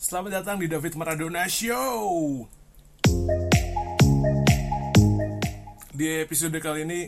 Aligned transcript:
Selamat 0.00 0.40
datang 0.40 0.56
di 0.56 0.64
David 0.64 0.96
Maradona 0.96 1.44
Show. 1.44 2.48
Di 5.92 6.24
episode 6.24 6.56
kali 6.56 6.88
ini 6.88 7.00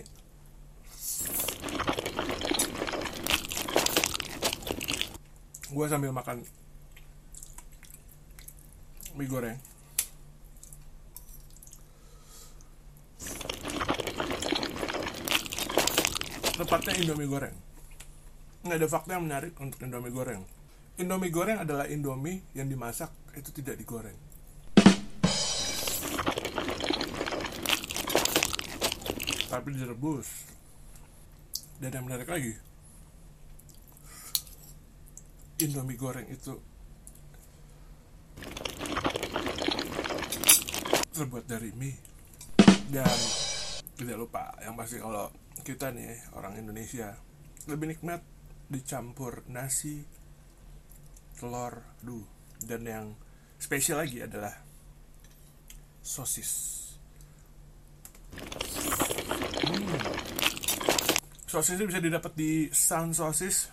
gue 5.73 5.86
sambil 5.89 6.13
makan 6.13 6.44
mie 9.16 9.24
goreng. 9.24 9.56
Tepatnya 16.61 16.93
Indomie 17.00 17.24
goreng. 17.24 17.56
Nggak 18.68 18.77
ada 18.77 18.88
fakta 18.93 19.16
yang 19.16 19.24
menarik 19.24 19.56
untuk 19.56 19.80
Indomie 19.80 20.12
goreng. 20.12 20.45
Indomie 21.00 21.32
goreng 21.32 21.56
adalah 21.56 21.88
Indomie 21.88 22.45
yang 22.52 22.68
dimasak 22.68 23.09
itu 23.32 23.48
tidak 23.56 23.80
digoreng. 23.80 24.16
Tapi 29.48 29.69
direbus. 29.73 30.28
Dan 31.80 31.97
yang 31.97 32.05
menarik 32.05 32.28
lagi, 32.28 32.52
Indomie 35.64 35.97
goreng 35.97 36.28
itu 36.28 36.60
terbuat 41.12 41.45
dari 41.45 41.70
mie 41.77 41.95
dan 42.88 43.19
tidak 43.95 44.16
lupa 44.16 44.52
yang 44.64 44.74
pasti 44.74 44.98
kalau 44.98 45.28
kita 45.62 45.92
nih 45.92 46.19
orang 46.34 46.59
Indonesia 46.59 47.14
lebih 47.70 47.95
nikmat 47.95 48.24
dicampur 48.66 49.45
nasi 49.52 50.02
telur 51.36 51.82
duh. 52.02 52.24
Dan 52.62 52.86
yang 52.86 53.06
spesial 53.59 54.02
lagi 54.02 54.22
adalah 54.22 54.54
sosis. 56.02 56.50
Hmm. 59.62 59.98
sosis 61.47 61.77
itu 61.77 61.84
bisa 61.86 62.00
didapat 62.02 62.33
di 62.34 62.66
Sun 62.72 63.14
Sosis. 63.14 63.70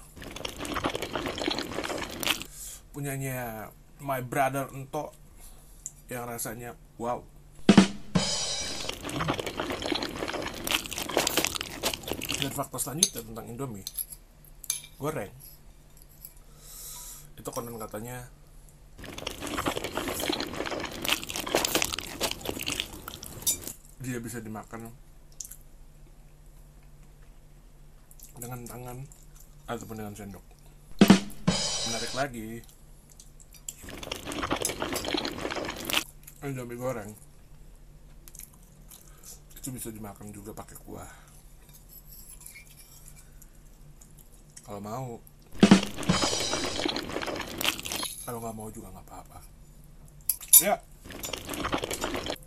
Punyanya 2.92 3.70
my 4.04 4.22
brother 4.26 4.68
Ento 4.74 5.14
yang 6.10 6.26
rasanya 6.26 6.74
wow. 6.98 7.22
Hmm. 9.10 9.50
dan 12.40 12.52
fakta 12.56 12.78
selanjutnya 12.80 13.22
tentang 13.22 13.46
Indomie. 13.52 13.88
Goreng 15.00 15.49
itu 17.40 17.50
konon 17.56 17.80
katanya. 17.80 18.28
Dia 24.04 24.20
bisa 24.20 24.44
dimakan. 24.44 24.92
Dengan 28.36 28.60
tangan 28.68 28.98
ataupun 29.72 29.96
dengan 30.04 30.16
sendok. 30.16 30.44
Menarik 31.88 32.12
lagi. 32.12 32.50
Indomie 36.44 36.80
goreng. 36.80 37.12
Itu 39.56 39.72
bisa 39.72 39.92
dimakan 39.92 40.32
juga 40.36 40.52
pakai 40.56 40.76
kuah. 40.84 41.12
Kalau 44.64 44.80
mau 44.80 45.20
kalau 48.30 48.46
nggak 48.46 48.58
mau 48.62 48.70
juga 48.70 48.94
nggak 48.94 49.06
apa-apa. 49.10 49.40
Ya. 50.62 50.78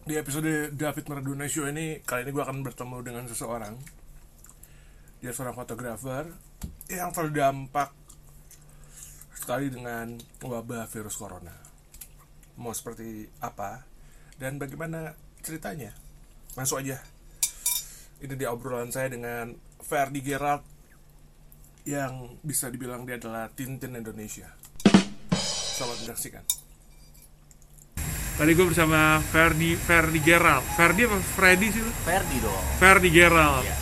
Di 0.07 0.15
episode 0.15 0.71
David 0.79 1.11
Maradona 1.11 1.51
Show 1.51 1.67
ini 1.67 1.99
kali 2.07 2.23
ini 2.23 2.31
gue 2.31 2.39
akan 2.39 2.63
bertemu 2.63 3.03
dengan 3.03 3.27
seseorang. 3.27 3.75
Dia 5.19 5.35
seorang 5.35 5.59
fotografer 5.59 6.31
yang 6.87 7.11
terdampak 7.11 7.91
sekali 9.35 9.75
dengan 9.75 10.23
wabah 10.47 10.87
virus 10.87 11.19
corona. 11.19 11.59
Mau 12.63 12.71
seperti 12.71 13.27
apa 13.43 13.83
dan 14.39 14.63
bagaimana 14.63 15.19
ceritanya? 15.43 15.91
Masuk 16.55 16.79
aja. 16.79 17.03
Ini 18.23 18.39
di 18.39 18.47
obrolan 18.47 18.95
saya 18.95 19.11
dengan 19.11 19.51
Ferdi 19.83 20.23
Gerald 20.23 20.63
yang 21.83 22.39
bisa 22.39 22.71
dibilang 22.71 23.03
dia 23.03 23.19
adalah 23.19 23.51
Tintin 23.51 23.99
Indonesia 23.99 24.62
menyaksikan 26.03 26.43
Tadi 28.33 28.57
gue 28.57 28.65
bersama 28.65 29.21
Ferdi 29.29 29.77
Ferdi 29.77 30.17
Gerald. 30.25 30.65
Ferdi 30.73 31.05
apa 31.05 31.21
Freddy 31.21 31.69
sih 31.69 31.85
lu? 31.85 31.93
Ferdi 32.01 32.41
dong. 32.41 32.65
Ferdi 32.81 33.13
Gerald. 33.13 33.61
Iya. 33.61 33.77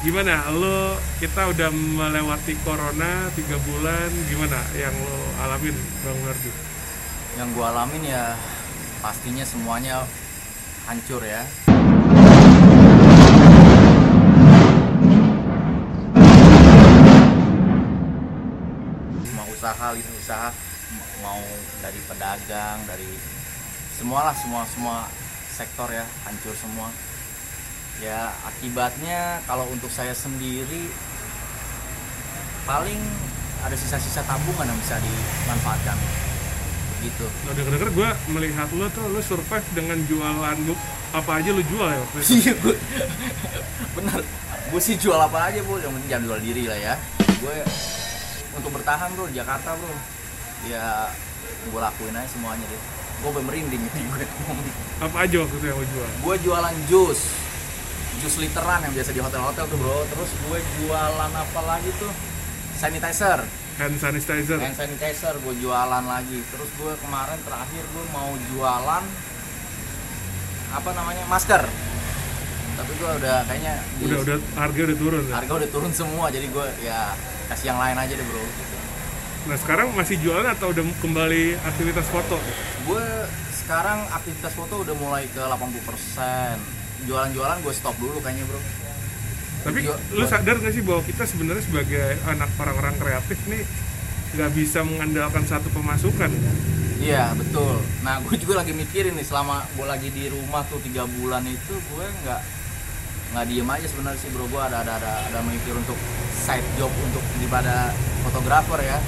Gimana? 0.00 0.48
Lo 0.56 0.96
kita 1.20 1.52
udah 1.52 1.68
melewati 1.68 2.56
corona 2.64 3.28
tiga 3.36 3.60
bulan. 3.68 4.08
Gimana 4.32 4.56
yang 4.72 4.90
lo 4.98 5.16
alamin, 5.44 5.76
Bang 6.00 6.16
Ferdi? 6.26 6.50
Yang 7.36 7.48
gue 7.54 7.66
alamin 7.68 8.02
ya 8.08 8.24
pastinya 9.04 9.44
semuanya 9.44 10.08
hancur 10.88 11.20
ya. 11.20 11.44
Semua 19.28 19.44
usaha, 19.52 19.86
lini 19.92 20.12
usaha 20.18 20.73
mau 21.20 21.42
dari 21.84 22.00
pedagang, 22.08 22.78
dari 22.88 23.10
semualah 24.00 24.34
semua 24.34 24.62
semua 24.66 24.96
sektor 25.54 25.86
ya 25.92 26.02
hancur 26.26 26.54
semua. 26.58 26.88
Ya 28.02 28.34
akibatnya 28.42 29.38
kalau 29.46 29.70
untuk 29.70 29.92
saya 29.92 30.16
sendiri 30.16 30.90
paling 32.66 32.98
ada 33.62 33.76
sisa-sisa 33.78 34.24
tabungan 34.26 34.66
yang 34.66 34.78
bisa 34.82 34.98
dimanfaatkan 34.98 35.96
gitu. 37.04 37.26
Nah, 37.44 37.52
denger-denger 37.52 37.90
gue 37.92 38.08
melihat 38.32 38.68
lo 38.72 38.88
tuh 38.88 39.04
lo 39.12 39.20
survive 39.20 39.66
dengan 39.76 40.00
jualan 40.08 40.56
lu 40.64 40.74
apa 41.12 41.30
aja 41.38 41.52
lo 41.52 41.62
jual 41.62 41.86
ya 41.86 41.98
waktu 42.00 42.18
itu. 42.24 42.32
Iya 42.40 42.52
gue 42.58 42.76
bener 44.00 44.20
gue 44.72 44.80
sih 44.80 44.96
jual 44.98 45.20
apa 45.20 45.52
aja 45.52 45.60
bu 45.62 45.78
yang 45.78 45.92
penting 45.94 46.10
jangan 46.10 46.24
jual 46.26 46.40
diri 46.40 46.64
lah 46.66 46.78
ya 46.80 46.94
gue 47.20 47.56
untuk 48.56 48.70
bertahan 48.74 49.12
bro 49.14 49.28
di 49.28 49.36
Jakarta 49.36 49.76
bro 49.76 49.92
ya 50.64 51.10
gue 51.64 51.80
lakuin 51.80 52.14
aja 52.14 52.28
semuanya 52.28 52.64
deh 52.64 52.80
gue 53.16 53.42
merinding 53.42 53.82
nih 53.82 54.04
gue 54.04 54.24
Apa 55.00 55.16
aja 55.22 55.36
waktu 55.38 55.54
itu 55.54 55.64
yang 55.64 55.76
lo 55.76 55.86
jual? 55.86 56.08
gue 56.20 56.34
jualan 56.40 56.74
jus 56.86 57.20
jus 58.16 58.34
literan 58.36 58.80
yang 58.80 58.92
biasa 58.92 59.10
di 59.10 59.20
hotel-hotel 59.20 59.64
tuh 59.64 59.76
bro 59.76 59.98
terus 60.06 60.30
gue 60.40 60.58
jualan 60.78 61.32
apa 61.34 61.60
lagi 61.62 61.90
tuh 61.94 62.12
sanitizer 62.74 63.42
Hand 63.74 63.98
sanitizer. 63.98 64.54
hand 64.56 64.72
sanitizer 64.72 65.34
gue 65.36 65.54
jualan 65.56 66.04
lagi 66.04 66.38
terus 66.46 66.70
gue 66.72 66.92
kemarin 66.96 67.38
terakhir 67.40 67.82
gue 67.84 68.04
mau 68.08 68.30
jualan 68.48 69.04
apa 70.70 70.90
namanya 70.90 71.24
masker 71.26 71.62
tapi 72.74 72.92
gue 72.92 73.10
udah 73.14 73.36
kayaknya 73.44 73.74
di- 73.96 74.04
Udah 74.04 74.18
udah 74.20 74.36
harga 74.56 74.80
udah 74.84 74.96
turun. 74.96 75.22
ya? 75.22 75.34
harga 75.36 75.52
udah 75.54 75.70
turun 75.70 75.92
semua 75.92 76.26
jadi 76.28 76.46
gue 76.46 76.66
ya 76.80 77.14
kasih 77.46 77.66
yang 77.68 77.78
lain 77.78 77.94
aja 77.96 78.12
deh 78.12 78.24
bro 78.24 78.42
Nah 79.44 79.56
sekarang 79.60 79.92
masih 79.92 80.16
jualan 80.24 80.48
atau 80.56 80.72
udah 80.72 80.84
kembali 81.04 81.60
aktivitas 81.60 82.08
foto? 82.08 82.40
gue 82.84 83.04
sekarang 83.64 84.04
aktivitas 84.12 84.52
foto 84.56 84.84
udah 84.84 84.92
mulai 84.96 85.24
ke 85.28 85.40
80% 85.40 87.08
jualan-jualan 87.08 87.58
gue 87.64 87.72
stop 87.76 87.96
dulu 88.00 88.20
kayaknya 88.24 88.44
bro. 88.48 88.60
Tapi 89.64 89.78
Jual- 89.84 90.00
lu 90.16 90.24
sadar 90.28 90.60
gak 90.60 90.72
sih 90.72 90.84
bahwa 90.84 91.00
kita 91.04 91.24
sebenarnya 91.24 91.64
sebagai 91.64 92.20
anak 92.28 92.52
orang-orang 92.60 92.96
kreatif 93.00 93.40
nih 93.48 93.64
nggak 94.34 94.50
bisa 94.52 94.84
mengandalkan 94.84 95.44
satu 95.48 95.68
pemasukan? 95.72 96.28
Iya 97.00 97.32
betul. 97.36 97.80
Nah 98.00 98.20
gue 98.24 98.36
juga 98.40 98.64
lagi 98.64 98.72
mikirin 98.72 99.16
nih 99.16 99.24
selama 99.28 99.64
gue 99.76 99.86
lagi 99.88 100.08
di 100.08 100.28
rumah 100.28 100.64
tuh 100.68 100.80
tiga 100.84 101.04
bulan 101.04 101.44
itu 101.44 101.72
gue 101.72 102.06
nggak 102.24 102.40
nggak 103.32 103.44
diem 103.48 103.68
aja 103.68 103.86
sebenarnya 103.92 104.20
sih 104.20 104.28
bro. 104.32 104.44
Gue 104.48 104.60
ada 104.60 104.84
ada 104.84 105.00
ada 105.00 105.12
ada 105.28 105.40
mikir 105.44 105.72
untuk 105.76 105.96
side 106.32 106.64
job 106.76 106.92
untuk 107.00 107.24
daripada 107.40 107.92
fotografer 108.24 108.80
ya 108.84 108.98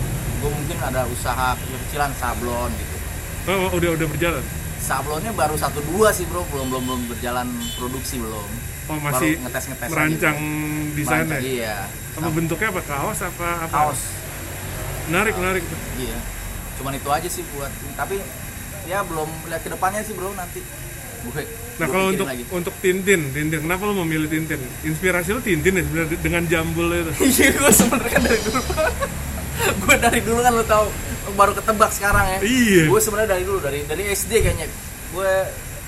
gue 0.47 0.55
mungkin 0.55 0.79
ada 0.79 1.03
usaha 1.11 1.59
kecil-kecilan 1.59 2.15
sablon 2.15 2.71
gitu. 2.79 2.97
Oh 3.51 3.75
udah 3.75 3.91
udah 3.99 4.07
berjalan? 4.07 4.45
Sablonnya 4.79 5.35
baru 5.35 5.59
satu 5.59 5.83
dua 5.91 6.15
sih 6.15 6.23
bro. 6.31 6.47
Belum 6.55 6.71
belum 6.71 6.83
belum 6.87 7.01
berjalan 7.11 7.51
produksi 7.75 8.23
belum. 8.23 8.47
Oh 8.87 8.99
masih 9.03 9.35
Baru 9.35 9.43
ngetes-ngetes 9.51 9.91
aja, 9.91 9.95
merancang 9.99 10.39
desainnya? 10.95 11.39
Iya. 11.43 11.77
Apa 12.15 12.31
bentuknya 12.31 12.69
apa? 12.71 12.81
Kaos 12.87 13.19
apa 13.27 13.49
apa? 13.67 13.75
Kaos. 13.75 14.01
Menarik 15.11 15.35
menarik 15.35 15.67
iya. 15.99 16.19
Cuman 16.79 16.95
itu 16.95 17.09
aja 17.11 17.27
sih 17.27 17.43
buat 17.51 17.71
tapi 17.99 18.23
ya 18.87 19.03
belum 19.03 19.27
lihat 19.51 19.67
ke 19.67 19.71
depannya 19.75 20.07
sih 20.07 20.15
bro 20.15 20.31
nanti. 20.39 20.63
Gue 21.27 21.43
nah 21.77 21.91
kalau 21.91 22.09
untuk 22.09 22.25
lagi. 22.25 22.47
untuk 22.55 22.75
Tintin 22.79 23.35
Tintin 23.35 23.67
kenapa 23.67 23.83
lo 23.91 23.99
memilih 24.07 24.31
Tintin? 24.31 24.63
Inspirasi 24.87 25.35
lo 25.35 25.43
Tintin 25.43 25.75
ya 25.75 25.83
sebenarnya 25.83 26.19
dengan 26.23 26.43
jambul 26.47 26.87
itu. 26.95 27.13
Iya 27.35 27.51
gue 27.59 27.73
sebenarnya 27.75 28.11
kan 28.15 28.23
dari 28.23 28.41
dulu 28.47 28.63
gue 29.83 29.97
dari 29.99 30.21
dulu 30.23 30.41
kan 30.43 30.53
lo 30.55 30.65
tau 30.65 30.87
baru 31.37 31.53
ketebak 31.57 31.91
sekarang 31.93 32.27
ya. 32.37 32.39
Iya. 32.41 32.83
gue 32.89 33.01
sebenarnya 33.01 33.31
dari 33.37 33.45
dulu 33.45 33.59
dari 33.61 33.85
dari 33.85 34.03
SD 34.13 34.33
kayaknya. 34.43 34.67
Gue 35.13 35.33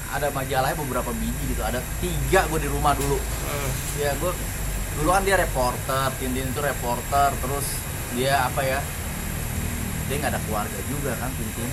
ada 0.09 0.33
majalahnya 0.33 0.77
beberapa 0.77 1.13
biji 1.13 1.53
gitu 1.53 1.61
ada 1.61 1.85
tiga 2.01 2.49
gue 2.49 2.61
di 2.65 2.69
rumah 2.71 2.97
dulu. 2.97 3.17
Eh, 3.21 3.71
ya 4.05 4.13
gue 4.17 4.33
dulu 4.99 5.09
kan 5.15 5.23
dia 5.23 5.39
reporter 5.39 6.11
Tintin 6.19 6.51
itu 6.51 6.59
reporter 6.59 7.31
terus 7.39 7.67
dia 8.19 8.51
apa 8.51 8.61
ya 8.67 8.83
dia 10.11 10.17
nggak 10.19 10.33
ada 10.35 10.41
keluarga 10.43 10.79
juga 10.91 11.15
kan 11.23 11.31
Tintin 11.39 11.71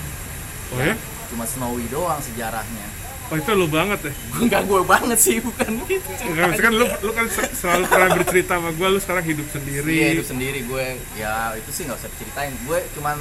oh 0.74 0.78
ya? 0.78 0.94
Cuma 1.26 1.42
Snowy 1.42 1.90
doang 1.90 2.22
sejarahnya 2.22 2.86
oh 3.26 3.36
itu 3.36 3.50
lu 3.52 3.66
banget 3.66 4.00
ya 4.02 4.12
Enggak 4.42 4.62
gue 4.64 4.80
banget 4.82 5.18
sih 5.18 5.36
bukan 5.38 5.70
gitu 5.84 6.10
Enggak, 6.24 6.50
kan 6.56 6.72
lu, 6.72 6.86
lu 6.86 7.10
kan 7.10 7.26
se- 7.26 7.52
selalu 7.52 7.84
pernah 7.86 8.10
bercerita 8.14 8.52
sama 8.54 8.70
gue, 8.70 8.86
lu 8.86 8.98
sekarang 8.98 9.24
hidup 9.24 9.46
sendiri. 9.48 9.90
Iya 9.90 10.08
hidup 10.14 10.26
sendiri 10.26 10.60
gue 10.62 10.84
ya 11.14 11.54
itu 11.54 11.70
sih 11.70 11.82
nggak 11.84 11.96
usah 11.96 12.10
diceritain 12.10 12.54
gue 12.62 12.78
cuman 12.94 13.16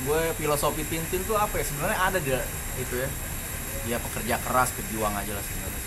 gue 0.00 0.20
filosofi 0.34 0.82
Tintin 0.84 1.20
tuh 1.22 1.34
apa 1.34 1.54
ya 1.54 1.64
sebenarnya 1.64 1.98
ada 2.00 2.18
di 2.18 2.32
itu 2.78 2.94
ya 2.96 3.08
dia 3.80 3.96
pekerja 3.98 4.34
keras 4.38 4.70
pejuang 4.72 5.12
aja 5.12 5.32
lah 5.32 5.42
sebenarnya 5.42 5.78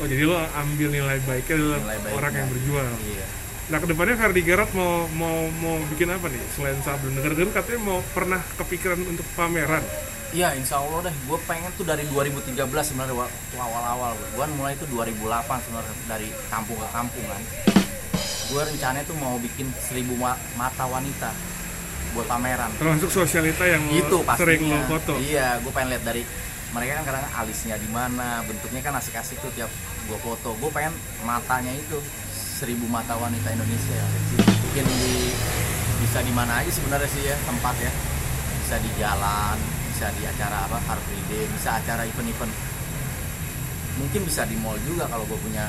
Oh 0.00 0.08
jadi 0.08 0.22
lu 0.24 0.32
ambil 0.32 0.88
nilai 0.88 1.18
baiknya 1.20 1.76
Nilai 1.76 1.98
baiknya. 2.00 2.16
orang 2.16 2.32
yang 2.32 2.48
berjuang. 2.48 2.94
iya 3.04 3.26
Nah 3.68 3.78
ke 3.78 3.86
depannya 3.86 4.16
Ferdi 4.16 4.42
Gerard 4.42 4.72
mau 4.72 5.04
mau 5.12 5.44
mau 5.54 5.76
bikin 5.86 6.08
apa 6.08 6.26
nih 6.26 6.40
selain 6.50 6.80
sablon? 6.80 7.14
Dengar-dengar 7.14 7.54
katanya 7.54 7.80
mau 7.84 7.98
pernah 8.10 8.40
kepikiran 8.56 8.98
untuk 9.04 9.22
pameran. 9.36 9.84
Iya 10.30 10.54
insya 10.54 10.78
Allah 10.78 11.10
deh. 11.10 11.14
Gue 11.26 11.38
pengen 11.42 11.74
tuh 11.74 11.82
dari 11.82 12.06
2013 12.06 12.54
sebenarnya 12.86 13.16
waktu 13.18 13.56
awal-awal. 13.58 14.14
Gue 14.14 14.26
Gue 14.38 14.46
mulai 14.54 14.78
tuh 14.78 14.86
2008 14.86 15.26
sebenarnya 15.66 15.94
dari 16.06 16.28
kampung 16.46 16.78
ke 16.78 16.88
kampung 16.94 17.24
kan. 17.26 17.42
Gue 18.46 18.62
rencananya 18.62 19.02
tuh 19.02 19.18
mau 19.18 19.34
bikin 19.42 19.66
seribu 19.74 20.14
ma- 20.14 20.38
mata 20.54 20.86
wanita 20.86 21.34
buat 22.14 22.26
pameran. 22.26 22.70
Termasuk 22.78 23.10
sosialita 23.10 23.66
yang 23.66 23.82
itu 23.90 24.22
sering 24.34 24.66
lo 24.66 24.78
foto. 24.86 25.14
iya 25.22 25.58
gue 25.62 25.70
pengen 25.70 25.94
lihat 25.94 26.02
dari 26.02 26.22
mereka 26.70 27.02
kan 27.02 27.04
kadang 27.06 27.26
alisnya 27.34 27.74
di 27.78 27.86
mana 27.90 28.42
bentuknya 28.42 28.82
kan 28.82 28.94
asik-asik 28.98 29.38
tuh 29.42 29.50
tiap 29.54 29.70
gue 30.06 30.18
foto. 30.18 30.54
Gue 30.58 30.70
pengen 30.70 30.94
matanya 31.22 31.74
itu 31.74 31.98
seribu 32.30 32.86
mata 32.86 33.18
wanita 33.18 33.50
Indonesia. 33.50 34.02
Mungkin 34.38 34.84
di 34.86 35.34
bisa 36.02 36.22
di 36.22 36.30
mana 36.30 36.62
aja 36.62 36.70
sebenarnya 36.70 37.10
sih 37.10 37.22
ya 37.26 37.34
tempat 37.42 37.74
ya. 37.82 37.90
Bisa 38.62 38.78
di 38.78 38.90
jalan 38.94 39.58
bisa 40.00 40.16
di 40.16 40.24
acara 40.24 40.64
apa 40.64 40.80
Car 40.88 40.96
Free 41.04 41.20
Day 41.28 41.44
bisa 41.52 41.76
acara 41.76 42.08
event-event 42.08 42.48
mungkin 44.00 44.20
bisa 44.24 44.48
di 44.48 44.56
mall 44.56 44.80
juga 44.88 45.04
kalau 45.04 45.28
gue 45.28 45.36
punya 45.36 45.68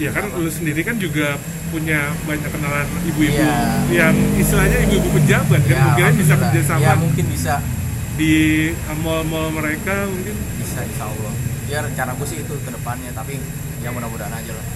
Ya 0.00 0.14
kan 0.16 0.32
lu 0.32 0.48
sendiri 0.48 0.80
kan 0.80 0.96
juga 0.96 1.36
punya 1.68 2.08
banyak 2.24 2.48
kenalan 2.48 2.88
ibu-ibu 3.04 3.36
Iya. 3.36 3.52
yang 3.92 4.16
istilahnya 4.38 4.80
ibu-ibu 4.86 5.10
pejabat 5.12 5.60
kan. 5.60 5.76
Mungkin 5.92 6.14
bisa 6.16 6.34
kerjasama 6.40 6.80
ya 6.80 6.94
mungkin 6.96 7.24
bisa 7.28 7.54
di 8.16 8.70
mall-mall 9.04 9.52
mereka 9.52 10.08
mungkin. 10.08 10.32
bisa 10.64 10.86
insya 10.88 11.04
Allah 11.12 11.32
ya 11.68 11.78
rencana 11.84 12.16
gue 12.16 12.24
sih 12.24 12.40
itu 12.40 12.54
ke 12.64 12.70
depannya 12.72 13.12
tapi 13.12 13.36
ya 13.84 13.92
mudah-mudahan 13.92 14.32
aja 14.32 14.52
lah 14.56 14.66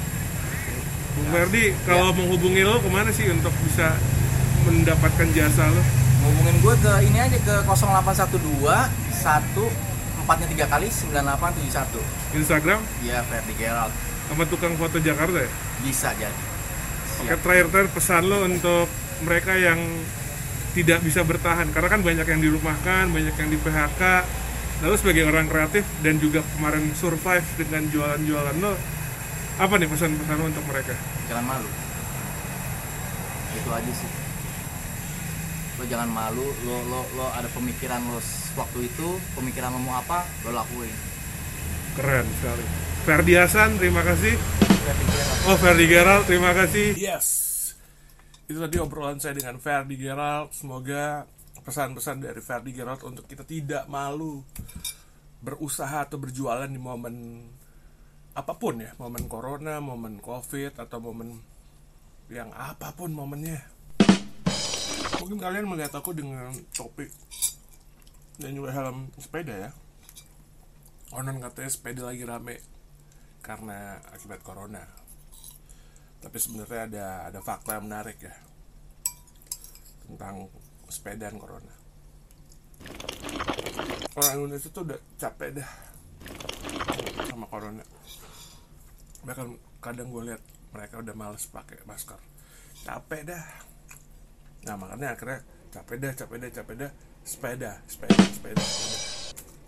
Bung 1.16 1.28
Ferdi, 1.32 1.72
kalau 1.88 2.12
menghubungi 2.12 2.68
lo 2.68 2.84
ke 2.84 2.88
mana 2.92 3.08
sih 3.08 3.32
untuk 3.32 3.52
bisa 3.64 3.96
mendapatkan 4.64 5.28
jasa 5.32 5.72
lo? 5.72 6.01
Ngubungin 6.22 6.56
gue 6.62 6.74
ke 6.78 6.92
ini 7.10 7.18
aja 7.18 7.38
ke 7.42 7.54
0812 7.66 8.38
1 8.62 10.22
empatnya 10.22 10.46
tiga 10.54 10.66
kali 10.70 10.86
9871 10.86 12.38
Instagram 12.38 12.80
ya 13.02 13.26
Ferdi 13.26 13.54
Gerald 13.58 13.92
sama 14.30 14.46
tukang 14.46 14.78
foto 14.78 15.02
Jakarta 15.02 15.42
ya? 15.42 15.50
bisa 15.82 16.14
jadi 16.14 16.42
Oke, 17.12 17.28
Siap. 17.28 17.44
terakhir-terakhir 17.44 17.90
pesan 17.92 18.24
lo 18.24 18.42
untuk 18.48 18.88
mereka 19.22 19.52
yang 19.54 19.78
tidak 20.72 21.04
bisa 21.04 21.20
bertahan 21.22 21.68
karena 21.70 21.88
kan 21.92 22.00
banyak 22.00 22.24
yang 22.24 22.40
dirumahkan, 22.40 23.12
banyak 23.12 23.36
yang 23.36 23.50
di 23.52 23.60
PHK. 23.60 24.02
Lalu 24.80 24.96
sebagai 24.96 25.28
orang 25.28 25.46
kreatif 25.46 25.84
dan 26.00 26.16
juga 26.18 26.40
kemarin 26.56 26.88
survive 26.96 27.44
dengan 27.60 27.86
jualan-jualan 27.92 28.56
lo, 28.64 28.74
apa 29.60 29.74
nih 29.76 29.86
pesan-pesan 29.86 30.34
lo 30.40 30.44
untuk 30.50 30.64
mereka? 30.66 30.96
jangan 31.32 31.44
malu 31.48 31.70
itu 33.56 33.70
aja 33.72 33.92
sih 33.96 34.08
lo 35.82 35.84
jangan 35.90 36.06
malu 36.06 36.46
lo 36.62 36.76
lo 36.86 37.02
lo 37.18 37.26
ada 37.34 37.50
pemikiran 37.50 37.98
lo 38.06 38.22
waktu 38.54 38.86
itu 38.86 39.08
pemikiran 39.34 39.74
lo 39.74 39.82
mau 39.82 39.98
apa 39.98 40.22
lo 40.46 40.54
lakuin 40.54 41.12
Keren 41.92 42.24
sekali. 42.40 42.64
Ferdi 43.04 43.36
Hasan, 43.36 43.76
terima 43.76 44.00
kasih. 44.00 44.32
Ferdi 44.32 45.04
Gerald 45.12 45.40
Oh, 45.44 45.56
Ferdi 45.60 45.84
Gerald, 45.84 46.24
terima 46.24 46.50
kasih. 46.56 46.96
Yes. 46.96 47.26
Itu 48.48 48.64
tadi 48.64 48.80
obrolan 48.80 49.20
saya 49.20 49.36
dengan 49.36 49.60
Ferdi 49.60 50.00
Gerald. 50.00 50.56
Semoga 50.56 51.28
pesan-pesan 51.60 52.24
dari 52.24 52.40
Ferdi 52.40 52.72
Gerald 52.72 53.04
untuk 53.04 53.28
kita 53.28 53.44
tidak 53.44 53.84
malu 53.92 54.40
berusaha 55.44 56.08
atau 56.08 56.16
berjualan 56.16 56.70
di 56.70 56.80
momen 56.80 57.44
apa 58.32 58.56
pun 58.56 58.80
ya, 58.80 58.96
momen 58.96 59.28
corona, 59.28 59.76
momen 59.84 60.16
covid 60.16 60.80
atau 60.80 60.96
momen 60.96 61.44
yang 62.32 62.48
apa 62.56 62.96
pun 62.96 63.12
momennya. 63.12 63.60
Mungkin 65.22 65.38
kalian 65.38 65.70
melihat 65.70 65.94
aku 65.94 66.10
dengan 66.10 66.50
topik 66.74 67.06
dan 68.42 68.58
juga 68.58 68.74
helm 68.74 69.06
sepeda 69.22 69.54
ya. 69.54 69.70
Konon 71.14 71.38
katanya 71.38 71.70
sepeda 71.70 72.02
lagi 72.10 72.26
rame 72.26 72.58
karena 73.38 74.02
akibat 74.10 74.42
corona. 74.42 74.82
Tapi 76.18 76.36
sebenarnya 76.42 76.90
ada 76.90 77.06
ada 77.30 77.38
fakta 77.38 77.78
yang 77.78 77.86
menarik 77.86 78.18
ya 78.18 78.34
tentang 80.10 80.50
sepeda 80.90 81.30
dan 81.30 81.38
corona. 81.38 81.74
Orang 84.18 84.42
Indonesia 84.42 84.74
tuh 84.74 84.82
udah 84.90 84.98
capek 85.22 85.62
dah 85.62 85.70
sama 87.30 87.46
corona. 87.46 87.86
Bahkan 89.22 89.48
kadang 89.78 90.10
gue 90.10 90.34
lihat 90.34 90.42
mereka 90.74 90.98
udah 90.98 91.14
males 91.14 91.46
pakai 91.46 91.78
masker. 91.86 92.18
Capek 92.82 93.22
dah. 93.22 93.71
Nah 94.62 94.74
makanya 94.78 95.18
akhirnya 95.18 95.40
capek 95.74 95.96
dah, 95.98 96.12
capek 96.14 96.36
dah, 96.38 96.50
capek 96.54 96.74
dah, 96.78 96.90
sepeda, 97.26 97.72
sepeda, 97.90 98.16
sepeda, 98.30 98.62
sepeda. 98.62 99.02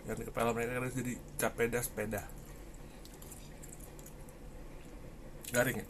Dan 0.04 0.14
di 0.20 0.24
kepala 0.28 0.52
mereka 0.52 0.78
harus 0.78 0.94
jadi 0.94 1.12
capek 1.40 1.66
dah, 1.72 1.82
sepeda. 1.82 2.22
Garing 5.54 5.76
ya? 5.80 5.86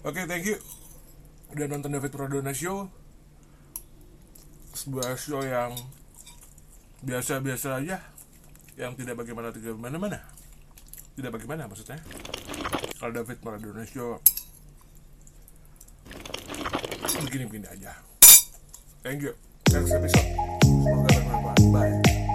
Oke, 0.00 0.24
thank 0.24 0.48
you. 0.48 0.58
Udah 1.52 1.66
nonton 1.66 1.92
David 1.92 2.12
Pradona 2.12 2.52
Show. 2.56 2.88
Sebuah 4.70 5.12
show 5.18 5.44
yang 5.44 5.76
biasa-biasa 7.04 7.82
aja. 7.82 8.00
Yang 8.78 9.04
tidak 9.04 9.20
bagaimana 9.20 9.52
tidak 9.52 9.76
mana-mana. 9.76 10.24
Tidak 11.14 11.28
bagaimana 11.28 11.68
maksudnya. 11.68 12.00
Kalau 12.96 13.12
David 13.12 13.44
Maradona 13.44 13.84
Show 13.84 14.20
begini-begini 17.24 17.66
aja. 17.68 17.92
Thank 19.04 19.24
you. 19.24 19.32
Next 19.72 19.92
episode. 19.92 20.28
Semoga 20.64 21.08
bermanfaat. 21.14 21.58
Bye. 21.72 22.29